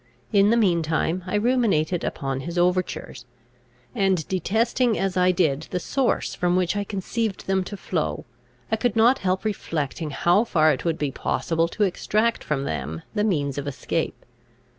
In 0.33 0.49
the 0.49 0.57
mean 0.57 0.81
time 0.81 1.23
I 1.27 1.35
ruminated 1.35 2.03
upon 2.03 2.39
his 2.39 2.57
overtures; 2.57 3.27
and, 3.93 4.27
detesting 4.27 4.97
as 4.97 5.15
I 5.15 5.31
did 5.31 5.67
the 5.69 5.79
source 5.79 6.33
from 6.33 6.55
which 6.55 6.75
I 6.75 6.83
conceived 6.83 7.45
them 7.45 7.63
to 7.65 7.77
flow, 7.77 8.25
I 8.71 8.77
could 8.77 8.95
not 8.95 9.19
help 9.19 9.45
reflecting 9.45 10.09
how 10.09 10.43
far 10.43 10.73
it 10.73 10.83
would 10.85 10.97
be 10.97 11.11
possible 11.11 11.67
to 11.67 11.83
extract 11.83 12.43
from 12.43 12.63
them 12.63 13.03
the 13.13 13.23
means 13.23 13.59
of 13.59 13.67
escape. 13.67 14.25